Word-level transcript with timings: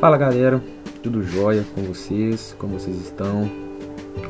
Fala 0.00 0.16
galera, 0.16 0.62
tudo 1.02 1.24
jóia 1.24 1.66
com 1.74 1.82
vocês? 1.82 2.54
Como 2.56 2.78
vocês 2.78 2.96
estão? 2.98 3.50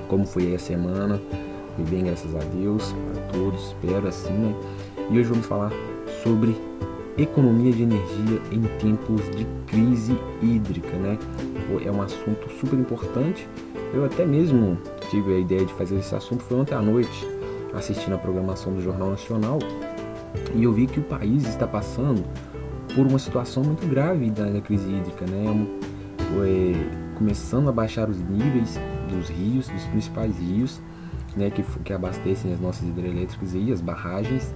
Como 0.08 0.24
foi 0.24 0.54
a 0.54 0.58
semana? 0.58 1.20
Foi 1.76 1.84
bem, 1.84 2.04
graças 2.04 2.34
a 2.34 2.38
Deus, 2.38 2.94
para 3.12 3.22
todos, 3.24 3.66
espero 3.66 4.08
assim, 4.08 4.32
né? 4.32 4.54
E 5.10 5.18
hoje 5.18 5.28
vamos 5.28 5.44
falar 5.44 5.70
sobre 6.22 6.56
economia 7.18 7.70
de 7.70 7.82
energia 7.82 8.40
em 8.50 8.62
tempos 8.78 9.20
de 9.36 9.46
crise 9.66 10.18
hídrica, 10.40 10.96
né? 10.96 11.18
É 11.84 11.92
um 11.92 12.00
assunto 12.00 12.48
super 12.58 12.78
importante. 12.78 13.46
Eu 13.92 14.06
até 14.06 14.24
mesmo 14.24 14.78
tive 15.10 15.34
a 15.34 15.38
ideia 15.38 15.66
de 15.66 15.72
fazer 15.74 15.98
esse 15.98 16.14
assunto 16.14 16.42
foi 16.44 16.60
ontem 16.60 16.74
à 16.74 16.80
noite, 16.80 17.28
assistindo 17.74 18.14
a 18.14 18.18
programação 18.18 18.72
do 18.72 18.80
Jornal 18.80 19.10
Nacional, 19.10 19.58
e 20.54 20.64
eu 20.64 20.72
vi 20.72 20.86
que 20.86 20.98
o 20.98 21.02
país 21.02 21.46
está 21.46 21.66
passando 21.66 22.24
por 22.94 23.06
uma 23.06 23.18
situação 23.18 23.62
muito 23.62 23.86
grave 23.86 24.30
da, 24.30 24.44
da 24.44 24.60
crise 24.60 24.90
hídrica, 24.90 25.24
né? 25.26 25.66
Foi 26.34 26.74
começando 27.16 27.68
a 27.68 27.72
baixar 27.72 28.08
os 28.08 28.20
níveis 28.20 28.78
dos 29.08 29.28
rios, 29.28 29.68
dos 29.68 29.84
principais 29.86 30.38
rios, 30.38 30.80
né, 31.36 31.50
que, 31.50 31.62
que 31.82 31.92
abastecem 31.92 32.52
as 32.52 32.60
nossas 32.60 32.88
hidrelétricas 32.88 33.54
e 33.54 33.72
as 33.72 33.80
barragens. 33.80 34.54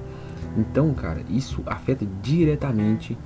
Então, 0.56 0.95
cara, 0.95 1.23
isso 1.29 1.62
afeta 1.66 2.06
diretamente 2.23 3.19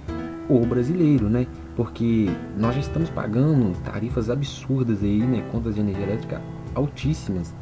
o 0.48 0.60
brasileiro, 0.64 1.28
né? 1.28 1.46
Porque 1.74 2.28
nós 2.56 2.74
já 2.74 2.80
estamos 2.80 3.10
pagando 3.10 3.76
tarifas 3.82 4.30
absurdas 4.30 5.02
aí, 5.02 5.18
né? 5.18 5.46
Contas 5.50 5.74
de 5.74 5.80
energia 5.80 6.04
elétrica 6.04 6.40
altíssimas. 6.74 7.54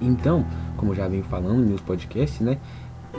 Então, 0.00 0.46
como 0.76 0.92
eu 0.92 0.96
já 0.96 1.08
venho 1.08 1.24
falando 1.24 1.58
nos 1.58 1.68
meus 1.68 1.80
podcasts, 1.80 2.40
né? 2.40 2.58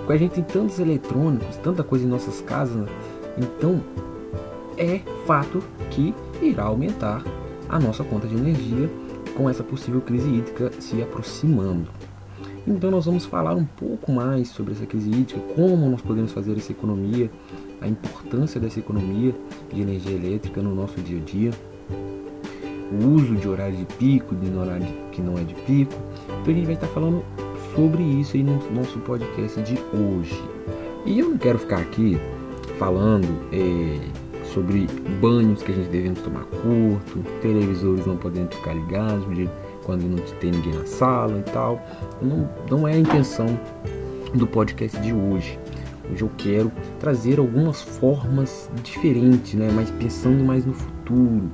Com 0.06 0.12
a 0.12 0.17
gente 0.17 0.36
tem 0.36 0.44
tantos 0.44 0.80
eletrônicos, 0.80 1.58
tanta 1.58 1.84
coisa 1.84 2.06
em 2.06 2.08
nossas 2.08 2.42
casas? 2.42 2.88
Então 3.38 3.81
é 4.77 4.99
fato 5.26 5.64
que 5.89 6.14
irá 6.42 6.64
aumentar 6.64 7.23
a 7.69 7.80
nossa 7.80 8.03
conta 8.03 8.28
de 8.28 8.36
energia 8.36 8.89
com 9.36 9.50
essa 9.50 9.64
possível 9.64 10.02
crise 10.02 10.28
hídrica 10.28 10.72
se 10.80 11.02
aproximando. 11.02 11.88
Então 12.67 12.91
nós 12.91 13.06
vamos 13.06 13.25
falar 13.25 13.56
um 13.56 13.66
pouco 13.66 14.11
mais 14.11 14.50
sobre 14.50 14.73
essa 14.73 14.86
crise 14.86 15.09
hídrica, 15.09 15.39
como 15.56 15.89
nós 15.89 16.02
podemos 16.02 16.31
fazer 16.31 16.56
essa 16.58 16.72
economia, 16.72 17.30
a 17.80 17.88
importância 17.88 18.59
dessa 18.59 18.80
economia 18.80 19.34
de 19.73 19.81
energia 19.81 20.16
elétrica 20.16 20.61
no 20.61 20.75
nosso 20.75 21.00
dia 21.02 21.19
a 21.19 21.23
dia, 21.23 21.52
o 22.91 23.08
uso 23.16 23.36
de 23.36 23.47
horário 23.47 23.78
de 23.78 23.86
pico, 23.95 24.36
de 24.36 24.56
horário 24.56 24.86
que 25.11 25.22
não 25.22 25.38
é 25.38 25.44
de 25.44 25.56
pico. 25.56 25.94
Então 26.41 26.53
a 26.53 26.56
gente 26.56 26.66
vai 26.66 26.75
estar 26.75 26.88
falando 26.88 27.23
sobre 27.73 28.03
isso 28.03 28.36
aí 28.36 28.44
no 28.44 28.59
nosso 28.72 29.00
podcast 29.00 29.61
de 29.61 29.80
hoje. 29.95 30.39
E 31.06 31.19
eu 31.19 31.30
não 31.30 31.38
quero 31.38 31.58
ficar 31.58 31.80
aqui 31.80 32.19
falando 32.82 33.28
é, 33.54 34.00
sobre 34.44 34.88
banhos 35.22 35.62
que 35.62 35.72
a 35.72 35.76
gente 35.76 35.90
devemos 35.90 36.20
tomar 36.22 36.46
curto, 36.46 37.20
televisores 37.40 38.08
não 38.08 38.18
podendo 38.18 38.56
ficar 38.56 38.74
ligados 38.74 39.24
quando 39.84 40.02
não 40.02 40.18
tem 40.40 40.50
ninguém 40.50 40.74
na 40.74 40.86
sala 40.88 41.38
e 41.38 41.52
tal. 41.52 41.80
Não, 42.20 42.50
não 42.72 42.88
é 42.88 42.94
a 42.94 42.98
intenção 42.98 43.46
do 44.34 44.48
podcast 44.48 45.00
de 45.00 45.14
hoje. 45.14 45.59
Hoje 46.12 46.24
eu 46.24 46.32
quero 46.40 46.72
trazer 47.00 47.38
algumas 47.38 47.84
formas 47.84 48.68
diferentes, 48.84 49.54
né? 49.54 49.70
mas 49.72 49.92
pensando 49.92 50.44
mais 50.44 50.66
no 50.66 50.74
futuro, 50.74 51.52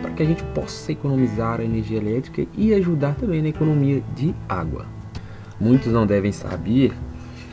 para 0.00 0.12
que 0.12 0.22
a 0.22 0.26
gente 0.26 0.42
possa 0.54 0.92
economizar 0.92 1.60
a 1.60 1.64
energia 1.64 1.98
elétrica 1.98 2.46
e 2.56 2.72
ajudar 2.72 3.16
também 3.16 3.42
na 3.42 3.48
economia 3.50 4.02
de 4.16 4.34
água. 4.48 4.86
Muitos 5.60 5.92
não 5.92 6.06
devem 6.06 6.32
saber, 6.32 6.94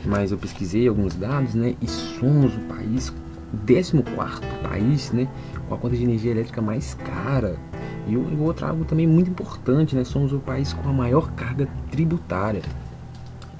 mas 0.04 0.32
eu 0.32 0.38
pesquisei 0.38 0.88
alguns 0.88 1.14
dados, 1.14 1.54
né? 1.54 1.74
E 1.80 1.88
somos 1.88 2.54
o 2.54 2.60
país, 2.60 3.08
o 3.08 3.56
14 3.66 3.92
país, 4.62 5.12
né? 5.12 5.28
Com 5.68 5.74
a 5.74 5.78
conta 5.78 5.96
de 5.96 6.04
energia 6.04 6.30
elétrica 6.30 6.62
mais 6.62 6.94
cara. 6.94 7.56
E 8.06 8.16
outro 8.16 8.66
algo 8.66 8.84
também 8.84 9.06
muito 9.06 9.30
importante, 9.30 9.94
né? 9.94 10.04
Somos 10.04 10.32
o 10.32 10.38
país 10.38 10.72
com 10.72 10.88
a 10.88 10.92
maior 10.92 11.30
carga 11.32 11.68
tributária. 11.90 12.62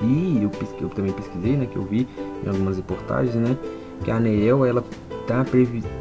E 0.02 0.40
eu, 0.42 0.50
eu 0.80 0.88
também 0.88 1.12
pesquisei, 1.12 1.56
né? 1.56 1.66
Que 1.66 1.76
eu 1.76 1.84
vi 1.84 2.08
em 2.44 2.48
algumas 2.48 2.76
reportagens, 2.76 3.34
né? 3.34 3.56
Que 4.04 4.10
a 4.10 4.16
ANEEL, 4.16 4.64
ela 4.64 4.84
tá 5.26 5.44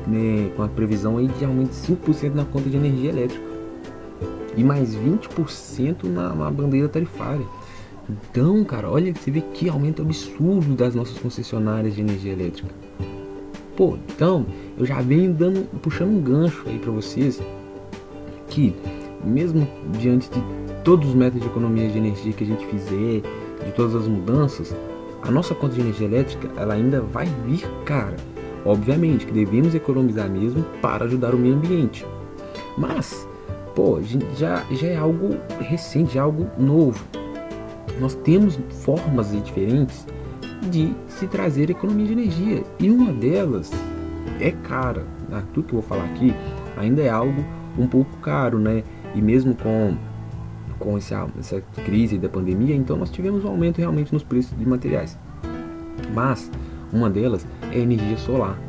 né, 0.07 0.49
com 0.55 0.63
a 0.63 0.69
previsão 0.69 1.17
aí 1.17 1.27
de 1.27 1.43
aumento 1.43 1.71
de 1.71 1.75
5% 1.75 2.33
na 2.33 2.45
conta 2.45 2.69
de 2.69 2.77
energia 2.77 3.09
elétrica. 3.09 3.43
E 4.55 4.63
mais 4.63 4.95
20% 4.95 6.05
na, 6.05 6.33
na 6.33 6.49
bandeira 6.49 6.87
tarifária. 6.87 7.45
Então, 8.09 8.63
cara, 8.63 8.89
olha, 8.89 9.13
você 9.13 9.29
vê 9.29 9.41
que 9.41 9.67
aumento 9.67 10.01
absurdo 10.01 10.75
das 10.75 10.95
nossas 10.95 11.17
concessionárias 11.19 11.95
de 11.95 12.01
energia 12.01 12.31
elétrica. 12.31 12.69
Pô, 13.75 13.97
então, 14.07 14.45
eu 14.77 14.85
já 14.85 15.01
venho 15.01 15.33
dando, 15.33 15.67
puxando 15.81 16.09
um 16.09 16.21
gancho 16.21 16.63
aí 16.67 16.79
para 16.79 16.91
vocês 16.91 17.41
que, 18.47 18.73
mesmo 19.23 19.67
diante 19.99 20.29
de 20.29 20.41
todos 20.83 21.09
os 21.09 21.15
métodos 21.15 21.41
de 21.41 21.47
economia 21.47 21.89
de 21.89 21.97
energia 21.97 22.31
que 22.31 22.45
a 22.45 22.47
gente 22.47 22.65
fizer, 22.67 23.21
de 23.65 23.71
todas 23.75 23.93
as 23.93 24.07
mudanças, 24.07 24.73
a 25.21 25.29
nossa 25.29 25.53
conta 25.53 25.75
de 25.75 25.81
energia 25.81 26.07
elétrica, 26.07 26.49
ela 26.55 26.75
ainda 26.75 27.01
vai 27.01 27.25
vir 27.45 27.67
cara. 27.83 28.15
Obviamente 28.65 29.25
que 29.25 29.33
devemos 29.33 29.75
economizar 29.75 30.29
mesmo 30.29 30.63
para 30.81 31.05
ajudar 31.05 31.35
o 31.35 31.37
meio 31.37 31.55
ambiente. 31.55 32.05
Mas, 32.77 33.27
pô, 33.75 33.99
já, 34.37 34.65
já 34.71 34.87
é 34.87 34.95
algo 34.95 35.35
recente, 35.59 36.13
já 36.13 36.21
é 36.21 36.23
algo 36.23 36.47
novo 36.57 37.05
nós 37.99 38.15
temos 38.15 38.59
formas 38.83 39.31
diferentes 39.31 40.05
de 40.69 40.93
se 41.07 41.27
trazer 41.27 41.69
economia 41.69 42.05
de 42.05 42.13
energia 42.13 42.63
e 42.79 42.89
uma 42.89 43.11
delas 43.11 43.71
é 44.39 44.51
cara. 44.51 45.05
Né? 45.29 45.43
Tudo 45.53 45.67
que 45.67 45.73
eu 45.73 45.81
vou 45.81 45.87
falar 45.89 46.05
aqui 46.05 46.33
ainda 46.75 47.01
é 47.01 47.09
algo 47.09 47.43
um 47.77 47.87
pouco 47.87 48.15
caro, 48.17 48.57
né? 48.59 48.83
E 49.15 49.21
mesmo 49.21 49.55
com 49.55 49.95
com 50.79 50.95
essa, 50.95 51.27
essa 51.39 51.59
crise 51.85 52.19
da 52.19 52.29
pandemia, 52.29 52.75
então 52.75 52.97
nós 52.97 53.09
tivemos 53.09 53.43
um 53.43 53.47
aumento 53.47 53.79
realmente 53.79 54.13
nos 54.13 54.21
preços 54.21 54.55
de 54.55 54.63
materiais. 54.63 55.17
Mas 56.13 56.51
uma 56.93 57.09
delas 57.09 57.47
é 57.71 57.77
a 57.77 57.79
energia 57.79 58.17
solar. 58.17 58.59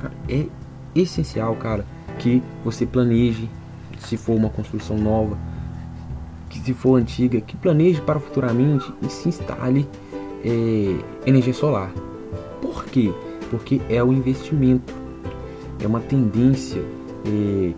Cara, 0.00 0.12
é 0.28 0.46
essencial, 0.94 1.56
cara, 1.56 1.84
que 2.18 2.42
você 2.62 2.84
planeje 2.84 3.48
se 3.98 4.18
for 4.18 4.34
uma 4.34 4.50
construção 4.50 4.98
nova, 4.98 5.38
que 6.56 6.66
se 6.66 6.74
for 6.74 6.96
antiga, 6.96 7.40
que 7.40 7.56
planeje 7.56 8.00
para 8.00 8.18
futuramente 8.18 8.92
e 9.02 9.08
se 9.08 9.28
instale 9.28 9.86
é, 10.44 11.28
energia 11.28 11.52
solar. 11.52 11.92
Por 12.60 12.84
quê? 12.86 13.12
Porque 13.50 13.80
é 13.88 14.02
o 14.02 14.12
investimento, 14.12 14.92
é 15.82 15.86
uma 15.86 16.00
tendência 16.00 16.82
é, 17.26 17.72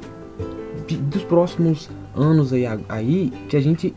de, 0.87 0.97
dos 0.97 1.25
próximos 1.25 1.91
anos 2.15 2.53
aí, 2.53 2.65
aí 2.89 3.33
que 3.49 3.56
a 3.56 3.61
gente 3.61 3.94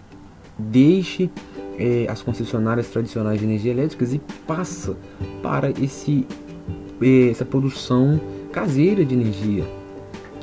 deixe 0.58 1.30
é, 1.78 2.06
as 2.10 2.22
concessionárias 2.22 2.88
tradicionais 2.90 3.40
de 3.40 3.46
energia 3.46 3.72
elétrica 3.72 4.04
e 4.06 4.20
passa 4.46 4.98
para 5.42 5.72
esse, 5.72 6.26
é, 7.02 7.30
essa 7.30 7.46
produção 7.46 8.20
caseira 8.52 9.06
de 9.06 9.16
energia, 9.16 9.64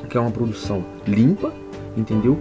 que 0.09 0.17
é 0.17 0.19
uma 0.19 0.31
produção 0.31 0.83
limpa, 1.05 1.53
entendeu? 1.95 2.37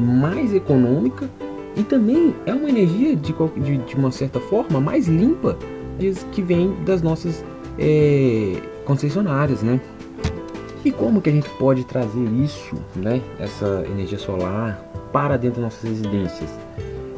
Mais 0.00 0.54
econômica 0.54 1.28
e 1.76 1.82
também 1.82 2.34
é 2.46 2.52
uma 2.52 2.68
energia 2.68 3.14
de, 3.14 3.34
de, 3.56 3.78
de 3.78 3.94
uma 3.94 4.10
certa 4.10 4.40
forma 4.40 4.80
mais 4.80 5.06
limpa 5.06 5.56
que 6.32 6.40
vem 6.40 6.74
das 6.84 7.02
nossas 7.02 7.44
é, 7.78 8.56
concessionárias, 8.84 9.62
né? 9.62 9.80
E 10.84 10.90
como 10.90 11.20
que 11.20 11.28
a 11.28 11.32
gente 11.32 11.48
pode 11.50 11.84
trazer 11.84 12.24
isso, 12.42 12.74
né, 12.96 13.20
essa 13.38 13.84
energia 13.86 14.18
solar 14.18 14.82
para 15.12 15.36
dentro 15.36 15.60
das 15.60 15.74
nossas 15.74 15.90
residências? 15.90 16.50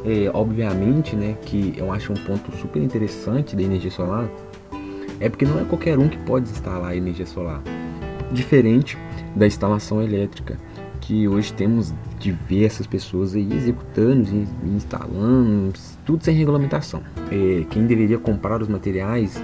É, 0.05 0.29
obviamente, 0.33 1.15
né, 1.15 1.37
que 1.43 1.73
eu 1.77 1.89
acho 1.89 2.11
um 2.11 2.15
ponto 2.15 2.51
super 2.57 2.81
interessante 2.83 3.55
da 3.55 3.63
energia 3.63 3.89
solar 3.89 4.29
é 5.21 5.29
porque 5.29 5.45
não 5.45 5.61
é 5.61 5.63
qualquer 5.63 5.97
um 5.97 6.09
que 6.09 6.17
pode 6.17 6.49
instalar 6.49 6.97
energia 6.97 7.25
solar, 7.25 7.61
diferente 8.33 8.97
da 9.33 9.47
instalação 9.47 10.01
elétrica 10.01 10.57
que 11.03 11.27
hoje 11.27 11.51
temos 11.53 11.93
diversas 12.17 12.87
pessoas 12.87 13.35
aí 13.35 13.51
executando 13.53 14.29
e 14.29 14.69
instalando, 14.69 15.73
tudo 16.05 16.23
sem 16.23 16.33
regulamentação. 16.33 17.03
É, 17.29 17.65
quem 17.69 17.85
deveria 17.85 18.17
comprar 18.17 18.61
os 18.61 18.69
materiais 18.69 19.43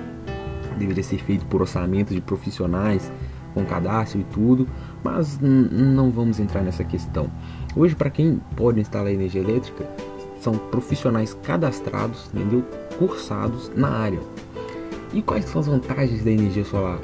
deveria 0.77 1.03
ser 1.03 1.17
feito 1.17 1.45
por 1.47 1.59
orçamento 1.61 2.13
de 2.13 2.21
profissionais 2.21 3.11
com 3.53 3.65
cadastro 3.65 4.21
e 4.21 4.23
tudo, 4.23 4.67
mas 5.03 5.38
não 5.41 6.09
vamos 6.09 6.39
entrar 6.39 6.61
nessa 6.61 6.85
questão. 6.85 7.29
Hoje, 7.75 7.94
para 7.94 8.09
quem 8.09 8.39
pode 8.55 8.79
instalar 8.79 9.12
energia 9.12 9.41
elétrica, 9.41 9.85
são 10.39 10.53
profissionais 10.53 11.33
cadastrados, 11.44 12.29
entendeu? 12.33 12.63
cursados 12.97 13.69
na 13.75 13.89
área. 13.89 14.19
E 15.13 15.21
quais 15.21 15.44
são 15.45 15.59
as 15.59 15.67
vantagens 15.67 16.23
da 16.23 16.31
energia 16.31 16.63
solar? 16.63 17.00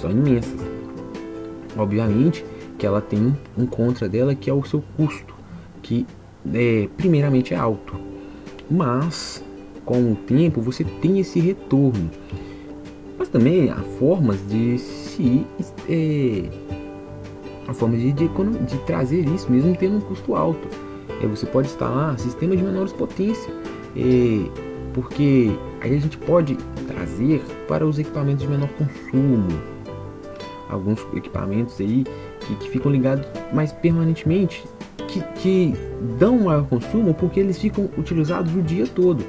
São 0.00 0.10
imensas. 0.10 0.60
Obviamente, 1.76 2.44
que 2.78 2.86
ela 2.86 3.00
tem 3.00 3.36
um 3.56 3.66
contra 3.66 4.08
dela 4.08 4.34
que 4.34 4.48
é 4.48 4.54
o 4.54 4.64
seu 4.64 4.82
custo, 4.96 5.34
que 5.82 6.06
é, 6.54 6.88
primeiramente 6.96 7.52
é 7.52 7.56
alto, 7.56 7.96
mas 8.70 9.44
com 9.84 10.12
o 10.12 10.14
tempo 10.14 10.60
você 10.60 10.84
tem 10.84 11.18
esse 11.18 11.40
retorno. 11.40 12.10
Mas 13.18 13.28
também 13.28 13.68
há 13.68 13.82
formas 13.98 14.38
de 14.48 14.78
se 14.78 15.44
é, 15.88 16.48
uma 17.64 17.74
forma 17.74 17.96
de, 17.96 18.12
de, 18.12 18.28
de 18.28 18.78
trazer 18.86 19.28
isso, 19.28 19.50
mesmo 19.50 19.76
tendo 19.76 19.96
um 19.96 20.00
custo 20.00 20.34
alto. 20.34 20.68
É, 21.22 21.26
você 21.26 21.46
pode 21.46 21.68
instalar 21.68 22.18
sistemas 22.18 22.56
de 22.58 22.64
menores 22.64 22.92
potência, 22.92 23.52
é, 23.96 24.48
porque 24.94 25.50
aí 25.80 25.96
a 25.96 26.00
gente 26.00 26.16
pode 26.18 26.56
trazer 26.86 27.42
para 27.66 27.84
os 27.84 27.98
equipamentos 27.98 28.42
de 28.42 28.48
menor 28.48 28.68
consumo, 28.70 29.48
alguns 30.68 31.04
equipamentos 31.14 31.80
aí 31.80 32.04
que, 32.48 32.54
que 32.56 32.70
ficam 32.70 32.90
ligados 32.90 33.26
mais 33.52 33.72
permanentemente, 33.72 34.64
que, 35.06 35.20
que 35.36 35.74
dão 36.18 36.38
maior 36.40 36.66
consumo 36.66 37.12
porque 37.14 37.38
eles 37.38 37.58
ficam 37.58 37.88
utilizados 37.96 38.54
o 38.54 38.62
dia 38.62 38.86
todo. 38.86 39.24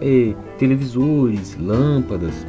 É, 0.00 0.34
televisores, 0.58 1.56
lâmpadas, 1.58 2.46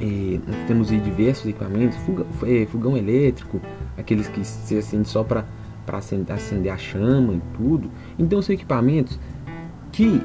é, 0.00 0.38
temos 0.66 0.88
diversos 0.88 1.46
equipamentos, 1.46 1.96
fuga, 1.98 2.26
é, 2.42 2.66
fogão 2.66 2.96
elétrico, 2.96 3.60
aqueles 3.96 4.28
que 4.28 4.44
se 4.44 4.76
acende 4.76 5.08
só 5.08 5.24
para 5.24 5.44
acender, 5.86 6.34
acender 6.34 6.72
a 6.72 6.76
chama 6.76 7.34
e 7.34 7.42
tudo. 7.56 7.90
Então 8.18 8.42
são 8.42 8.54
equipamentos 8.54 9.18
que 9.92 10.20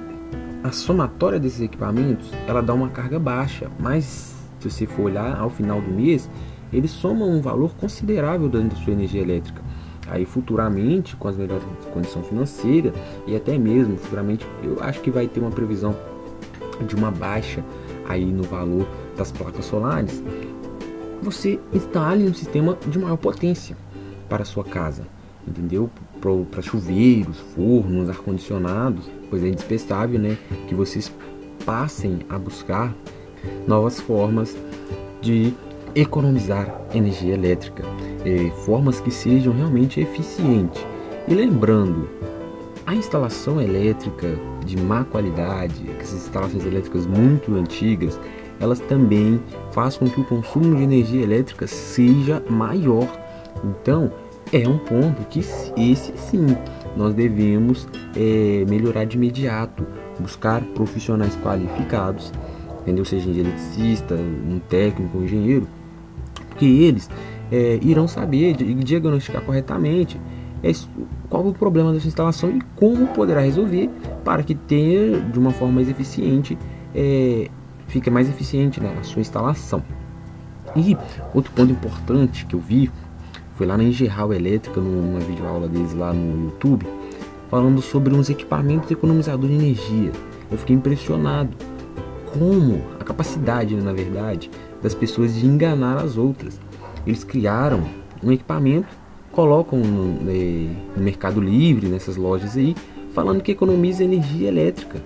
a 0.63 0.71
somatória 0.71 1.39
desses 1.39 1.61
equipamentos 1.61 2.31
ela 2.47 2.61
dá 2.61 2.73
uma 2.73 2.89
carga 2.89 3.19
baixa, 3.19 3.69
mas 3.79 4.35
se 4.59 4.69
você 4.69 4.85
for 4.85 5.03
olhar 5.03 5.37
ao 5.37 5.49
final 5.49 5.79
do 5.79 5.91
mês, 5.91 6.29
eles 6.71 6.91
somam 6.91 7.29
um 7.29 7.41
valor 7.41 7.73
considerável 7.75 8.49
da 8.49 8.59
sua 8.75 8.93
energia 8.93 9.21
elétrica. 9.21 9.61
Aí 10.07 10.25
futuramente, 10.25 11.15
com 11.15 11.27
as 11.27 11.35
melhores 11.35 11.63
condições 11.93 12.27
financeiras 12.27 12.93
e 13.25 13.35
até 13.35 13.57
mesmo 13.57 13.97
futuramente, 13.97 14.45
eu 14.63 14.77
acho 14.81 15.01
que 15.01 15.11
vai 15.11 15.27
ter 15.27 15.39
uma 15.39 15.51
previsão 15.51 15.95
de 16.85 16.95
uma 16.95 17.11
baixa 17.11 17.63
aí 18.07 18.25
no 18.25 18.43
valor 18.43 18.87
das 19.17 19.31
placas 19.31 19.65
solares, 19.65 20.23
você 21.21 21.59
instale 21.73 22.27
um 22.29 22.33
sistema 22.33 22.77
de 22.87 22.99
maior 22.99 23.17
potência 23.17 23.75
para 24.29 24.45
sua 24.45 24.63
casa, 24.63 25.05
entendeu? 25.47 25.89
Para 26.51 26.61
chuveiros, 26.61 27.39
fornos, 27.55 28.09
ar-condicionados, 28.09 29.09
pois 29.29 29.43
é 29.43 29.47
indispensável 29.47 30.19
né, 30.19 30.37
que 30.67 30.75
vocês 30.75 31.11
passem 31.65 32.19
a 32.29 32.37
buscar 32.37 32.95
novas 33.67 33.99
formas 33.99 34.55
de 35.21 35.53
economizar 35.95 36.81
energia 36.93 37.33
elétrica, 37.33 37.83
eh, 38.25 38.51
formas 38.65 38.99
que 38.99 39.11
sejam 39.11 39.53
realmente 39.53 39.99
eficientes. 39.99 40.85
E 41.27 41.33
lembrando, 41.33 42.09
a 42.85 42.95
instalação 42.95 43.59
elétrica 43.59 44.39
de 44.65 44.77
má 44.77 45.03
qualidade, 45.03 45.89
essas 45.99 46.21
instalações 46.21 46.65
elétricas 46.65 47.05
muito 47.05 47.53
antigas, 47.55 48.19
elas 48.59 48.79
também 48.79 49.39
fazem 49.71 49.99
com 49.99 50.09
que 50.09 50.21
o 50.21 50.23
consumo 50.23 50.75
de 50.75 50.83
energia 50.83 51.21
elétrica 51.21 51.67
seja 51.67 52.41
maior. 52.49 53.07
Então, 53.63 54.11
é 54.53 54.67
um 54.67 54.77
ponto 54.77 55.25
que 55.29 55.39
esse 55.39 56.13
sim 56.17 56.45
nós 56.95 57.13
devemos 57.13 57.87
é, 58.15 58.65
melhorar 58.67 59.05
de 59.05 59.17
imediato, 59.17 59.85
buscar 60.19 60.61
profissionais 60.73 61.37
qualificados, 61.43 62.31
entendeu? 62.81 63.03
Seja 63.03 63.29
eletricista, 63.29 64.15
um 64.15 64.59
técnico, 64.69 65.17
um 65.17 65.23
engenheiro, 65.23 65.67
porque 66.57 66.65
eles 66.65 67.07
é, 67.51 67.79
irão 67.83 68.07
saber 68.07 68.55
diagnosticar 68.55 69.43
corretamente 69.43 70.19
é 70.63 70.71
qual 71.29 71.45
o 71.45 71.53
problema 71.53 71.93
dessa 71.93 72.07
instalação 72.07 72.49
e 72.49 72.59
como 72.75 73.05
poderá 73.09 73.41
resolver 73.41 73.91
para 74.25 74.41
que 74.41 74.55
tenha 74.55 75.21
de 75.21 75.37
uma 75.37 75.51
forma 75.51 75.75
mais 75.75 75.87
eficiente, 75.87 76.57
é, 76.95 77.47
fique 77.87 78.09
mais 78.09 78.27
eficiente 78.27 78.81
né, 78.81 78.91
a 78.99 79.03
sua 79.03 79.21
instalação. 79.21 79.83
E 80.75 80.97
outro 81.31 81.51
ponto 81.53 81.71
importante 81.71 82.43
que 82.47 82.55
eu 82.55 82.59
vi 82.59 82.89
foi 83.53 83.67
lá 83.67 83.77
na 83.77 83.83
Engeral 83.83 84.33
Elétrica, 84.33 84.81
numa 84.81 85.19
videoaula 85.19 85.67
deles 85.67 85.93
lá 85.93 86.11
no 86.11 86.45
YouTube, 86.45 86.87
falando 87.51 87.81
sobre 87.83 88.15
uns 88.15 88.31
equipamentos 88.31 88.89
economizadores 88.89 89.55
de 89.55 89.63
energia. 89.63 90.11
Eu 90.51 90.57
fiquei 90.57 90.75
impressionado 90.75 91.55
como 92.33 92.81
a 92.99 93.03
capacidade, 93.03 93.75
né, 93.75 93.81
na 93.83 93.93
verdade, 93.93 94.49
das 94.81 94.93
pessoas 94.93 95.35
de 95.35 95.45
enganar 95.45 95.97
as 95.97 96.17
outras. 96.17 96.59
Eles 97.05 97.23
criaram 97.23 97.83
um 98.23 98.31
equipamento 98.31 98.87
colocam 99.37 99.77
no, 99.77 100.13
no 100.13 101.03
Mercado 101.03 101.39
Livre, 101.39 101.87
nessas 101.87 102.17
lojas 102.17 102.57
aí, 102.57 102.75
falando 103.13 103.39
que 103.39 103.51
economiza 103.51 104.03
energia 104.03 104.47
elétrica. 104.47 104.99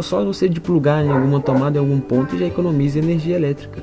Só 0.00 0.24
você 0.24 0.48
de 0.48 0.60
plugar 0.60 1.04
em 1.04 1.10
alguma 1.10 1.40
tomada 1.40 1.78
em 1.78 1.80
algum 1.80 2.00
ponto 2.00 2.36
já 2.36 2.44
economiza 2.44 2.98
energia 2.98 3.36
elétrica. 3.36 3.80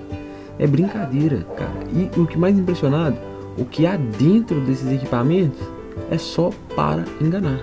É 0.60 0.68
brincadeira, 0.68 1.46
cara. 1.56 1.72
E 1.94 2.20
o 2.20 2.28
que 2.28 2.38
mais 2.38 2.60
impressionado, 2.60 3.18
o 3.58 3.64
que 3.64 3.88
há 3.88 3.96
dentro 3.96 4.60
desses 4.62 4.92
equipamentos 4.92 5.60
é 6.12 6.18
só 6.18 6.50
para 6.76 7.06
enganar. 7.22 7.62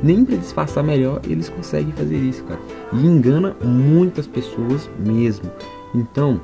Nem 0.00 0.24
para 0.24 0.36
disfarçar 0.36 0.84
melhor 0.84 1.20
eles 1.28 1.48
conseguem 1.48 1.92
fazer 1.92 2.18
isso, 2.18 2.44
cara. 2.44 2.60
E 2.92 3.04
engana 3.04 3.56
muitas 3.64 4.28
pessoas 4.28 4.88
mesmo. 5.04 5.50
Então, 5.92 6.40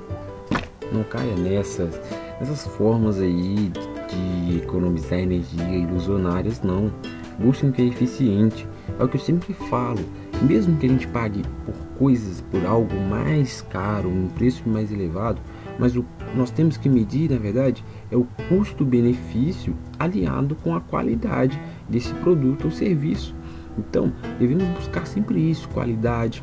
não 0.92 1.02
caia 1.04 1.34
nessas, 1.36 2.00
nessas 2.38 2.66
formas 2.76 3.18
aí 3.20 3.70
de 4.08 4.58
economizar 4.58 5.18
energia 5.18 5.76
ilusionárias, 5.76 6.62
não. 6.62 6.92
Busque 7.38 7.66
o 7.66 7.72
que 7.72 7.82
é 7.82 7.86
eficiente. 7.86 8.66
É 8.98 9.04
o 9.04 9.08
que 9.08 9.16
eu 9.16 9.20
sempre 9.20 9.54
falo. 9.54 10.00
Mesmo 10.42 10.76
que 10.76 10.86
a 10.86 10.88
gente 10.88 11.06
pague 11.08 11.42
por 11.64 11.74
coisas, 11.98 12.40
por 12.50 12.64
algo 12.66 12.94
mais 13.08 13.62
caro, 13.62 14.08
um 14.08 14.28
preço 14.28 14.68
mais 14.68 14.90
elevado, 14.90 15.40
mas 15.78 15.96
o, 15.96 16.04
nós 16.34 16.50
temos 16.50 16.76
que 16.76 16.88
medir, 16.88 17.30
na 17.30 17.38
verdade, 17.38 17.84
é 18.10 18.16
o 18.16 18.26
custo-benefício 18.48 19.74
aliado 19.98 20.54
com 20.56 20.74
a 20.74 20.80
qualidade 20.80 21.60
desse 21.88 22.12
produto 22.14 22.66
ou 22.66 22.70
serviço. 22.70 23.34
Então, 23.78 24.12
devemos 24.38 24.64
buscar 24.76 25.06
sempre 25.06 25.50
isso: 25.50 25.68
qualidade, 25.68 26.42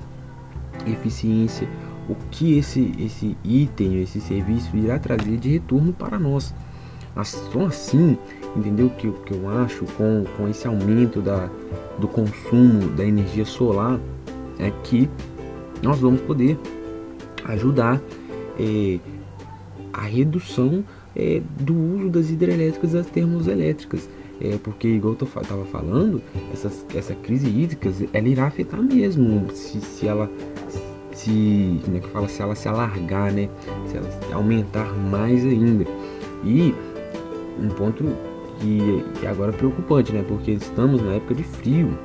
eficiência, 0.85 1.67
o 2.09 2.15
que 2.31 2.57
esse, 2.57 2.91
esse 2.99 3.37
item, 3.43 4.01
esse 4.01 4.21
serviço 4.21 4.75
irá 4.77 4.97
trazer 4.97 5.37
de 5.37 5.49
retorno 5.49 5.93
para 5.93 6.17
nós. 6.17 6.53
Só 7.23 7.65
assim, 7.65 8.17
entendeu? 8.55 8.89
Que, 8.91 9.11
que 9.11 9.33
eu 9.33 9.49
acho 9.49 9.85
com, 9.97 10.23
com 10.37 10.47
esse 10.47 10.67
aumento 10.67 11.21
da, 11.21 11.49
do 11.97 12.07
consumo 12.07 12.89
da 12.89 13.03
energia 13.03 13.45
solar 13.45 13.99
é 14.59 14.71
que 14.83 15.09
nós 15.81 15.99
vamos 15.99 16.21
poder 16.21 16.57
ajudar 17.45 18.01
é, 18.59 18.99
a 19.93 20.01
redução 20.01 20.83
é, 21.15 21.41
do 21.59 21.73
uso 21.73 22.09
das 22.09 22.29
hidrelétricas 22.29 22.91
e 22.91 22.93
das 22.93 23.07
termoelétricas. 23.07 24.07
É, 24.39 24.55
porque, 24.63 24.87
igual 24.87 25.17
eu 25.19 25.25
estava 25.25 25.65
falando, 25.65 26.21
essas, 26.53 26.85
essa 26.93 27.15
crise 27.15 27.47
hídrica 27.47 27.91
ela 28.13 28.27
irá 28.27 28.45
afetar 28.45 28.79
mesmo 28.79 29.49
se, 29.51 29.81
se 29.81 30.07
ela 30.07 30.29
se, 31.17 31.81
como 31.83 31.97
é 31.97 31.99
que 31.99 32.07
fala, 32.09 32.27
se 32.27 32.41
ela 32.41 32.55
se 32.55 32.67
alargar, 32.67 33.33
né? 33.33 33.49
Se 33.87 33.97
ela 33.97 34.07
aumentar 34.33 34.93
mais 34.93 35.43
ainda. 35.43 35.85
E 36.43 36.75
um 37.59 37.69
ponto 37.69 38.05
que, 38.59 39.03
que 39.19 39.27
agora 39.27 39.51
é 39.51 39.55
preocupante, 39.55 40.13
né? 40.13 40.23
Porque 40.27 40.51
estamos 40.51 41.01
na 41.01 41.13
época 41.13 41.33
de 41.33 41.43
frio, 41.43 41.97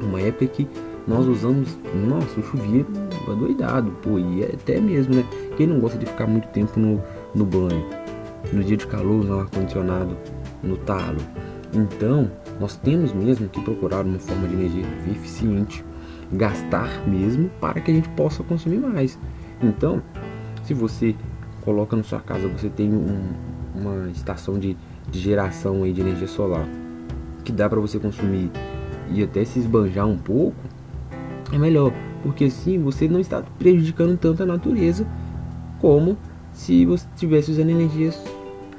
uma 0.00 0.20
época 0.20 0.46
que 0.46 0.68
nós 1.06 1.26
usamos, 1.26 1.76
nossa, 2.06 2.38
o 2.38 2.42
chuveiro 2.44 2.86
adoidado, 3.26 3.90
pô, 4.02 4.18
e 4.18 4.44
é 4.44 4.54
até 4.54 4.80
mesmo, 4.80 5.16
né? 5.16 5.24
Quem 5.56 5.66
não 5.66 5.80
gosta 5.80 5.98
de 5.98 6.06
ficar 6.06 6.26
muito 6.26 6.46
tempo 6.48 6.78
no, 6.78 7.02
no 7.34 7.44
banho, 7.44 7.84
no 8.52 8.62
dia 8.62 8.76
de 8.76 8.86
calor, 8.86 9.24
no 9.24 9.40
ar-condicionado, 9.40 10.16
no 10.62 10.76
talo. 10.76 11.18
Então, 11.74 12.30
nós 12.60 12.76
temos 12.76 13.12
mesmo 13.12 13.48
que 13.48 13.60
procurar 13.60 14.04
uma 14.04 14.18
forma 14.18 14.46
de 14.46 14.54
energia 14.54 14.84
eficiente, 15.10 15.84
gastar 16.32 17.06
mesmo 17.06 17.50
para 17.60 17.80
que 17.80 17.90
a 17.90 17.94
gente 17.94 18.08
possa 18.10 18.42
consumir 18.42 18.78
mais. 18.78 19.18
Então, 19.62 20.02
se 20.64 20.74
você 20.74 21.14
coloca 21.62 21.96
na 21.96 22.02
sua 22.02 22.20
casa, 22.20 22.48
você 22.48 22.68
tem 22.68 22.92
um, 22.92 23.32
uma 23.74 24.08
estação 24.10 24.58
de, 24.58 24.76
de 25.10 25.18
geração 25.18 25.82
aí 25.82 25.92
de 25.92 26.00
energia 26.00 26.28
solar 26.28 26.66
que 27.44 27.52
dá 27.52 27.68
para 27.68 27.80
você 27.80 27.98
consumir 27.98 28.50
e 29.10 29.22
até 29.22 29.42
se 29.42 29.58
esbanjar 29.58 30.06
um 30.06 30.18
pouco, 30.18 30.56
é 31.50 31.56
melhor, 31.56 31.92
porque 32.22 32.44
assim 32.44 32.78
você 32.78 33.08
não 33.08 33.20
está 33.20 33.42
prejudicando 33.58 34.18
tanto 34.18 34.42
a 34.42 34.46
natureza 34.46 35.06
como 35.80 36.18
se 36.52 36.84
você 36.84 37.06
estivesse 37.14 37.50
usando 37.50 37.70
energia 37.70 38.12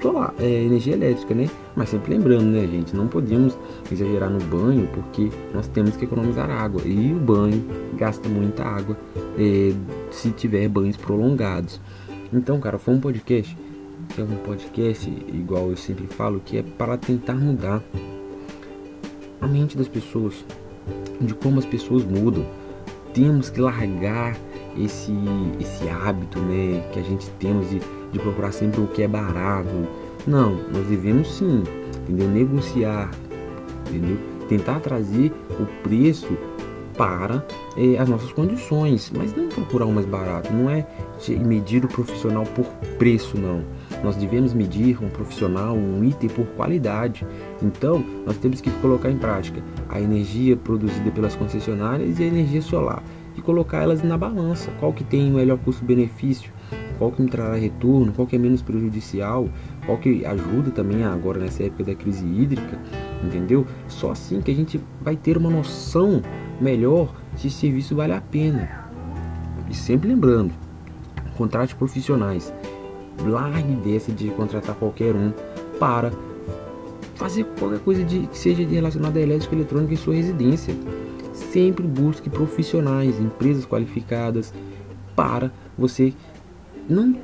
solar, 0.02 0.34
é, 0.40 0.64
energia 0.64 0.94
elétrica, 0.94 1.34
né? 1.34 1.50
Mas 1.76 1.90
sempre 1.90 2.14
lembrando, 2.14 2.46
né, 2.46 2.66
gente, 2.68 2.96
não 2.96 3.08
podemos 3.08 3.58
exagerar 3.92 4.30
no 4.30 4.40
banho 4.40 4.88
porque 4.94 5.30
nós 5.54 5.68
temos 5.68 5.96
que 5.96 6.06
economizar 6.06 6.50
água 6.50 6.82
e 6.86 7.14
o 7.14 7.20
banho 7.20 7.64
gasta 7.96 8.28
muita 8.30 8.64
água 8.64 8.98
é, 9.38 9.74
se 10.12 10.32
tiver 10.32 10.68
banhos 10.68 10.98
prolongados. 10.98 11.80
Então, 12.32 12.60
cara, 12.60 12.78
foi 12.78 12.94
um 12.94 13.00
podcast 13.00 13.56
é 14.18 14.24
um 14.24 14.38
podcast, 14.38 15.10
igual 15.28 15.70
eu 15.70 15.78
sempre 15.78 16.08
falo, 16.08 16.42
que 16.44 16.58
é 16.58 16.64
para 16.64 16.98
tentar 16.98 17.36
mudar 17.36 17.82
a 19.40 19.48
mente 19.48 19.78
das 19.78 19.88
pessoas, 19.88 20.44
de 21.22 21.34
como 21.36 21.60
as 21.60 21.66
pessoas 21.66 22.04
mudam. 22.04 22.46
Temos 23.14 23.50
que 23.50 23.62
largar 23.62 24.38
esse, 24.78 25.14
esse 25.60 25.88
hábito 25.90 26.40
né, 26.40 26.90
que 26.92 27.00
a 27.00 27.04
gente 27.04 27.30
temos 27.32 27.70
de, 27.70 27.80
de 28.12 28.20
procurar 28.20 28.52
sempre 28.52 28.82
o 28.82 28.88
que 28.88 29.04
é 29.04 29.08
barato. 29.08 29.88
Não, 30.28 30.56
nós 30.72 30.86
devemos 30.88 31.32
sim 31.32 31.64
entendeu? 32.10 32.28
Negociar, 32.28 33.12
entendeu? 33.88 34.18
Tentar 34.48 34.80
trazer 34.80 35.32
o 35.60 35.66
preço 35.84 36.36
para 36.98 37.46
é, 37.78 37.98
as 37.98 38.10
nossas 38.10 38.32
condições, 38.34 39.12
mas 39.16 39.34
não 39.34 39.48
procurar 39.48 39.86
o 39.86 39.92
mais 39.92 40.06
barato, 40.06 40.52
não 40.52 40.70
é 40.70 40.86
medir 41.30 41.86
o 41.86 41.88
profissional 41.88 42.44
por 42.44 42.66
preço, 42.98 43.38
não. 43.38 43.64
Nós 44.04 44.16
devemos 44.16 44.54
medir 44.54 45.02
um 45.02 45.08
profissional, 45.10 45.76
um 45.76 46.04
item 46.04 46.30
por 46.30 46.46
qualidade. 46.48 47.26
Então, 47.62 48.04
nós 48.26 48.38
temos 48.38 48.60
que 48.60 48.70
colocar 48.82 49.10
em 49.10 49.18
prática 49.18 49.62
a 49.88 50.02
energia 50.02 50.58
produzida 50.58 51.10
pelas 51.12 51.36
concessionárias 51.36 52.20
e 52.20 52.24
a 52.24 52.28
energia 52.28 52.62
solar 52.62 53.02
e 53.38 53.42
colocar 53.42 53.84
elas 53.84 54.04
na 54.04 54.18
balança. 54.18 54.70
Qual 54.80 54.92
que 54.92 55.04
tem 55.04 55.32
o 55.32 55.36
melhor 55.36 55.58
custo-benefício? 55.60 56.52
Qual 57.00 57.14
que 57.14 57.22
me 57.22 57.30
trará 57.30 57.56
retorno? 57.56 58.12
Qual 58.12 58.28
que 58.28 58.36
é 58.36 58.40
menos 58.40 58.62
prejudicial? 58.62 59.48
Qual 59.86 59.98
que 59.98 60.26
ajuda 60.26 60.70
também 60.70 61.06
agora 61.06 61.40
nessa 61.40 61.64
época 61.64 61.86
da 61.86 61.96
crise 61.96 62.26
hídrica? 62.26 62.78
Entendeu? 63.24 63.66
Só 63.88 64.12
assim 64.12 64.42
que 64.42 64.52
a 64.52 64.54
gente 64.54 64.80
vai 65.02 65.16
ter 65.16 65.38
uma 65.38 65.50
noção 65.50 66.22
melhor 66.60 67.16
se 67.38 67.50
serviço 67.50 67.96
vale 67.96 68.12
a 68.12 68.20
pena. 68.20 68.70
E 69.70 69.74
sempre 69.74 70.10
lembrando, 70.10 70.54
contrate 71.38 71.74
profissionais. 71.74 72.54
Largue 73.26 73.76
dessa 73.76 74.12
de 74.12 74.30
contratar 74.32 74.76
qualquer 74.76 75.16
um 75.16 75.32
para 75.80 76.12
fazer 77.16 77.46
qualquer 77.58 77.80
coisa 77.80 78.04
de, 78.04 78.28
que 78.28 78.38
seja 78.38 78.66
relacionada 78.68 79.20
à 79.20 79.22
elétrica 79.22 79.56
e 79.56 79.60
eletrônica 79.60 79.94
em 79.94 79.98
sua 79.98 80.16
residência. 80.16 80.76
Sempre 81.34 81.88
busque 81.88 82.30
profissionais, 82.30 83.20
empresas 83.20 83.66
qualificadas 83.66 84.54
para 85.16 85.52
você 85.78 86.14
não 86.90 87.16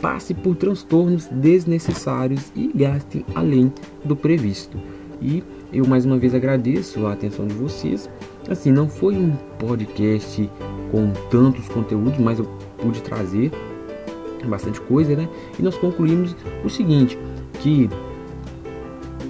passe 0.00 0.34
por 0.34 0.56
transtornos 0.56 1.26
desnecessários 1.26 2.52
e 2.54 2.70
gaste 2.74 3.24
além 3.34 3.72
do 4.04 4.14
previsto. 4.14 4.78
E 5.20 5.42
eu 5.72 5.86
mais 5.86 6.04
uma 6.04 6.18
vez 6.18 6.34
agradeço 6.34 7.06
a 7.06 7.12
atenção 7.12 7.46
de 7.46 7.54
vocês. 7.54 8.10
Assim, 8.48 8.70
não 8.70 8.88
foi 8.88 9.16
um 9.16 9.34
podcast 9.58 10.50
com 10.90 11.12
tantos 11.30 11.68
conteúdos, 11.68 12.18
mas 12.18 12.38
eu 12.38 12.44
pude 12.78 13.02
trazer 13.02 13.50
bastante 14.46 14.80
coisa, 14.82 15.16
né? 15.16 15.28
E 15.58 15.62
nós 15.62 15.76
concluímos 15.76 16.36
o 16.64 16.68
seguinte, 16.68 17.18
que 17.60 17.88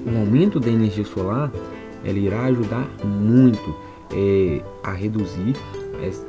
o 0.06 0.18
aumento 0.18 0.60
da 0.60 0.68
energia 0.68 1.04
solar 1.04 1.50
ela 2.04 2.18
irá 2.18 2.44
ajudar 2.44 2.88
muito 3.04 3.74
é, 4.12 4.62
a 4.82 4.92
reduzir 4.92 5.54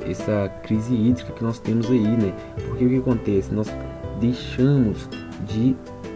essa 0.06 0.50
crise 0.64 0.94
hídrica 0.94 1.32
que 1.34 1.44
nós 1.44 1.60
temos 1.60 1.90
aí, 1.90 2.02
né? 2.02 2.34
Porque 2.68 2.86
o 2.86 2.90
que 2.90 2.98
acontece? 2.98 3.54
Nós 3.54 3.68
deixamos 4.20 5.10
de 5.48 5.76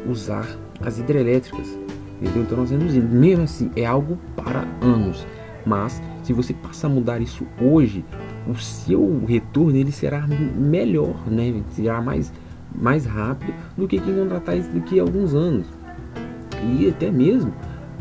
usar 0.10 0.48
as 0.82 1.00
hidrelétricas, 1.00 1.78
entendeu? 2.22 2.44
Então 2.44 2.58
nós 2.58 2.72
reduzimos. 2.72 3.12
Mesmo 3.12 3.44
assim, 3.44 3.72
é 3.76 3.86
algo 3.86 4.18
para 4.36 4.66
anos. 4.82 5.26
Mas 5.66 6.02
se 6.24 6.34
você 6.34 6.54
passar 6.54 6.88
a 6.88 6.92
mudar 6.92 7.22
isso 7.22 7.46
hoje, 7.62 8.04
o 8.48 8.56
seu 8.56 9.24
retorno 9.26 9.78
ele 9.78 9.92
será 9.92 10.26
melhor, 10.28 11.16
né? 11.28 11.62
Será 11.70 12.02
mais, 12.02 12.34
mais 12.74 13.06
rápido 13.06 13.54
do 13.78 13.88
que 13.88 14.00
contratar 14.00 14.58
isso 14.58 14.70
daqui 14.72 15.00
a 15.00 15.04
alguns 15.04 15.34
anos. 15.34 15.68
E 16.78 16.90
até 16.90 17.12
mesmo 17.12 17.54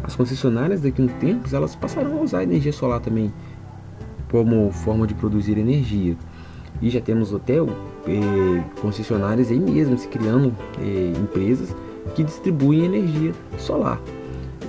as 0.03 0.17
concessionárias 0.17 0.81
daqui 0.81 1.03
a 1.03 1.05
um 1.05 1.09
tempo 1.09 1.55
elas 1.55 1.75
passarão 1.77 2.19
a 2.19 2.23
usar 2.23 2.43
energia 2.43 2.73
solar 2.73 3.01
também 3.01 3.33
como 4.31 4.71
forma 4.71 5.07
de 5.07 5.15
produzir 5.15 5.59
energia. 5.59 6.17
E 6.81 6.89
já 6.89 7.01
temos 7.01 7.35
até 7.35 7.57
eh, 7.59 8.65
concessionárias 8.81 9.51
aí 9.51 9.59
mesmo 9.59 9.99
se 9.99 10.09
criando 10.09 10.55
eh, 10.81 11.13
empresas 11.19 11.75
que 12.15 12.23
distribuem 12.23 12.85
energia 12.85 13.33
solar. 13.59 14.01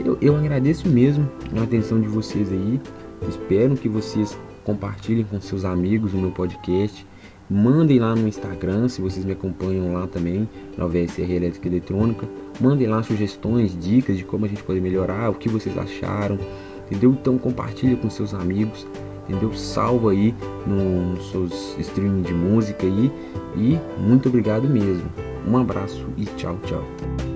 Eu, 0.04 0.18
eu 0.22 0.36
agradeço 0.36 0.90
mesmo 0.90 1.30
a 1.58 1.64
atenção 1.64 2.02
de 2.02 2.08
vocês 2.08 2.52
aí. 2.52 2.82
Espero 3.30 3.76
que 3.76 3.88
vocês 3.88 4.38
compartilhem 4.64 5.24
com 5.24 5.40
seus 5.40 5.64
amigos 5.64 6.14
o 6.14 6.18
meu 6.18 6.32
podcast. 6.32 7.06
Mandem 7.50 8.00
lá 8.00 8.16
no 8.16 8.28
Instagram, 8.28 8.88
se 8.88 9.02
vocês 9.02 9.26
me 9.26 9.34
acompanham 9.34 9.94
lá 9.94 10.08
também, 10.08 10.48
na 10.78 10.88
VSR 10.88 11.32
Elétrica 11.34 11.68
Eletrônica. 11.68 12.28
Mandem 12.60 12.88
lá 12.88 13.04
sugestões, 13.04 13.78
dicas 13.78 14.18
de 14.18 14.24
como 14.24 14.46
a 14.46 14.48
gente 14.48 14.64
pode 14.64 14.80
melhorar, 14.80 15.30
o 15.30 15.34
que 15.34 15.50
vocês 15.50 15.78
acharam, 15.78 16.40
entendeu? 16.86 17.12
Então 17.12 17.38
compartilhe 17.38 17.96
com 17.98 18.10
seus 18.10 18.34
amigos, 18.34 18.88
entendeu? 19.32 19.54
Salva 19.54 20.12
aí 20.12 20.36
nos 20.68 21.18
no 21.18 21.24
seus 21.32 21.76
streaming 21.80 22.22
de 22.22 22.34
música 22.34 22.86
aí 22.86 23.12
e 23.56 23.80
muito 24.00 24.30
obrigado 24.30 24.68
mesmo. 24.68 25.10
Um 25.48 25.58
abraço 25.58 26.06
e 26.18 26.26
tchau, 26.26 26.58
tchau. 26.66 27.31